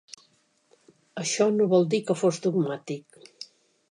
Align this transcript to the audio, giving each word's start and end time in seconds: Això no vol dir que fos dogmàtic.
Això 1.25 1.47
no 1.59 1.69
vol 1.75 1.85
dir 1.93 2.01
que 2.09 2.17
fos 2.23 2.41
dogmàtic. 2.47 3.23